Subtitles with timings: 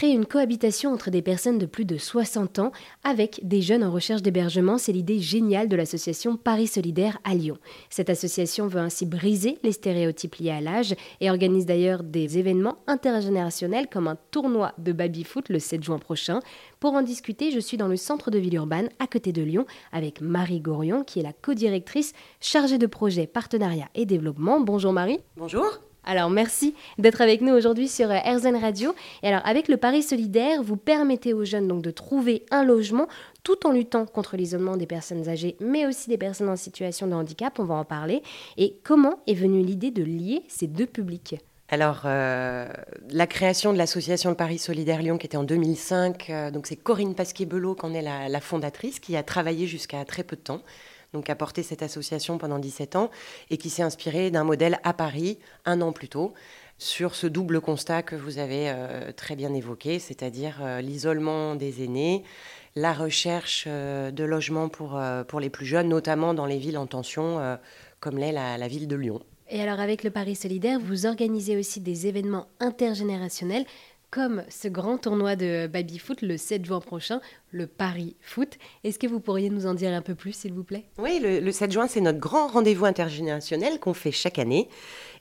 [0.00, 2.72] créer une cohabitation entre des personnes de plus de 60 ans
[3.04, 4.78] avec des jeunes en recherche d'hébergement.
[4.78, 7.58] C'est l'idée géniale de l'association Paris Solidaire à Lyon.
[7.90, 12.78] Cette association veut ainsi briser les stéréotypes liés à l'âge et organise d'ailleurs des événements
[12.86, 16.40] intergénérationnels comme un tournoi de baby-foot le 7 juin prochain.
[16.78, 20.22] Pour en discuter, je suis dans le centre de Villeurbanne, à côté de Lyon, avec
[20.22, 24.62] Marie Gorion, qui est la co-directrice chargée de projet, partenariat et développement.
[24.62, 25.20] Bonjour Marie.
[25.36, 25.78] Bonjour.
[26.04, 28.94] Alors merci d'être avec nous aujourd'hui sur RZN Radio.
[29.22, 33.06] Et alors avec le Paris solidaire, vous permettez aux jeunes donc de trouver un logement
[33.42, 37.14] tout en luttant contre l'isolement des personnes âgées, mais aussi des personnes en situation de
[37.14, 37.58] handicap.
[37.58, 38.22] On va en parler.
[38.56, 41.36] Et comment est venue l'idée de lier ces deux publics?
[41.72, 42.66] Alors, euh,
[43.10, 46.74] la création de l'association Le Paris Solidaire Lyon, qui était en 2005, euh, donc c'est
[46.74, 50.62] Corinne Pasquier-Belot, qui en est la, fondatrice, qui a travaillé jusqu'à très peu de temps,
[51.12, 53.10] donc a porté cette association pendant 17 ans,
[53.50, 56.34] et qui s'est inspirée d'un modèle à Paris, un an plus tôt,
[56.78, 62.24] sur ce double constat que vous avez euh, très bien évoqué, c'est-à-dire l'isolement des aînés,
[62.76, 67.58] la recherche de logements pour, pour les plus jeunes, notamment dans les villes en tension,
[67.98, 69.20] comme l'est la ville de Lyon.
[69.52, 73.64] Et alors avec le Paris Solidaire, vous organisez aussi des événements intergénérationnels
[74.10, 77.20] comme ce grand tournoi de baby-foot le 7 juin prochain,
[77.52, 78.58] le Paris Foot.
[78.82, 80.84] Est-ce que vous pourriez nous en dire un peu plus, s'il vous plaît?
[80.98, 84.68] Oui, le, 7 juin, c'est notre grand rendez-vous intergénérationnel qu'on fait chaque année.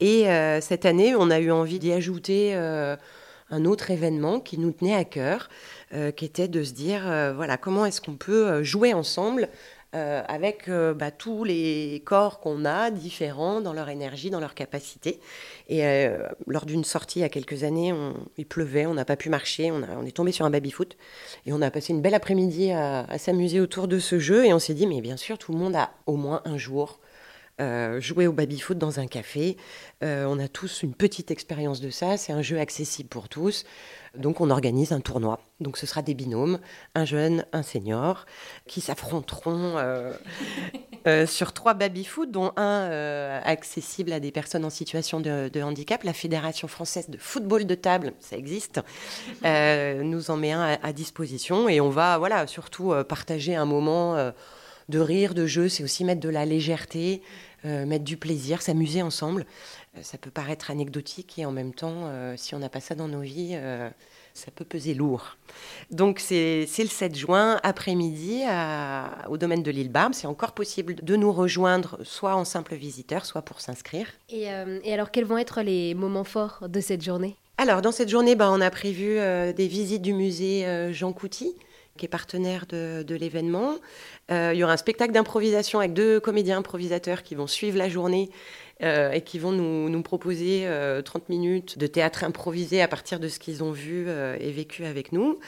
[0.00, 2.96] Et euh, cette année, on a eu envie d'y ajouter euh,
[3.50, 5.48] un autre événement qui nous tenait à cœur,
[5.94, 7.02] euh, qui était de se dire,
[7.36, 9.48] voilà, comment est-ce qu'on peut jouer ensemble
[9.94, 14.54] euh, avec euh, bah, tous les corps qu'on a, différents dans leur énergie, dans leur
[14.54, 15.20] capacité.
[15.68, 17.92] Et euh, lors d'une sortie il y a quelques années,
[18.38, 20.96] il pleuvait, on n'a pas pu marcher, on, est tombé sur un baby-foot
[21.44, 24.58] et on a passé une belle après-midi à, s'amuser autour de ce jeu et on
[24.58, 26.98] s'est dit, mais bien sûr, tout le monde a au moins un jour
[27.98, 29.56] joué au baby-foot dans un café.
[30.02, 33.64] on a tous une petite expérience de ça, c'est un jeu accessible pour tous.
[34.16, 35.40] Donc on organise un tournoi.
[35.60, 36.58] Donc ce sera des binômes,
[36.94, 38.26] un jeune, un senior,
[38.66, 40.12] qui s'affronteront euh,
[41.06, 46.02] euh, sur trois baby-foot, dont un euh, accessible à des personnes en situation de, handicap.
[46.02, 48.80] La Fédération française de football de table, ça existe,
[49.44, 54.32] nous en met un à, disposition et on va voilà surtout partager un moment
[54.88, 55.68] de rire, de jeu.
[55.68, 57.22] C'est aussi mettre de la légèreté,
[57.64, 59.46] mettre du plaisir, s'amuser ensemble.
[59.96, 62.94] Euh, ça peut paraître anecdotique et en même temps, euh, si on n'a pas ça
[62.94, 63.90] dans nos vies, euh,
[64.32, 65.36] ça peut peser lourd.
[65.90, 68.42] Donc c'est le 7 juin, après-midi,
[69.28, 70.14] au domaine de l'île Barbe.
[70.14, 74.06] C'est encore possible de nous rejoindre, soit en simple visiteur, soit pour s'inscrire.
[74.30, 77.36] Et, alors, quels vont être les moments forts de cette journée?
[77.58, 79.16] Alors, dans cette journée, bah, on a prévu
[79.54, 81.54] des visites du musée Jean Couty
[81.96, 83.76] qui est partenaire de, l'événement.
[84.30, 88.30] il y aura un spectacle d'improvisation avec deux comédiens improvisateurs qui vont suivre la journée
[88.82, 93.28] euh, et qui vont nous, proposer 30 euh, minutes de théâtre improvisé à partir de
[93.28, 95.38] ce qu'ils ont vu euh, et vécu avec nous.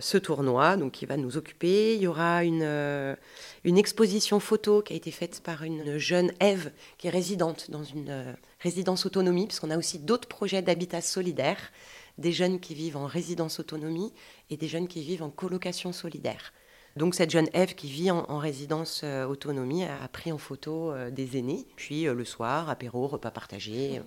[0.00, 1.94] Ce tournoi, donc, qui va nous occuper.
[1.94, 3.16] Il y aura une,
[3.62, 7.84] une exposition photo qui a été faite par une jeune Eve qui est résidente dans
[7.84, 11.70] une résidence autonomie, puisqu'on a aussi d'autres projets d'habitat solidaire,
[12.20, 14.12] des jeunes qui vivent en résidence autonomie
[14.50, 16.52] et des jeunes qui vivent en colocation solidaire.
[16.96, 21.10] Donc cette jeune Ève qui vit en, résidence euh, autonomie a, pris en photo euh,
[21.10, 21.66] des aînés.
[21.76, 24.02] Puis euh, le soir, apéro, repas partagé,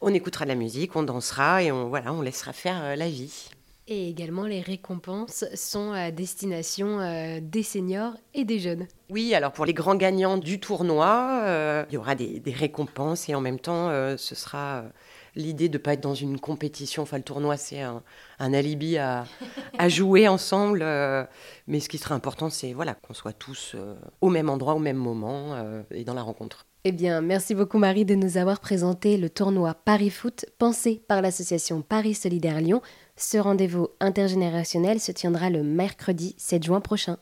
[0.00, 3.48] on écoutera de la musique, on dansera et on, voilà, on laissera faire la vie.
[3.90, 8.86] Et également, les récompenses sont à destination des seniors et des jeunes.
[9.08, 13.34] Oui, alors pour les grands gagnants du tournoi, il y aura des, des, récompenses et
[13.34, 13.88] en même temps,
[14.18, 14.84] ce sera
[15.38, 17.04] l'idée de ne pas être dans une compétition.
[17.04, 18.02] Enfin, le tournoi, c'est un,
[18.38, 19.24] alibi à,
[19.86, 20.80] jouer ensemble.
[20.82, 21.24] Euh,
[21.66, 24.80] mais ce qui serait important, c'est voilà, qu'on soit tous euh, au même endroit, au
[24.80, 26.66] même moment euh, et dans la rencontre.
[26.84, 31.22] Eh bien, merci beaucoup Marie de nous avoir présenté le tournoi Paris Foot pensé par
[31.22, 32.82] l'association Paris Solidaire Lyon.
[33.16, 37.18] Ce rendez-vous intergénérationnel se tiendra le mercredi 7 juin prochain.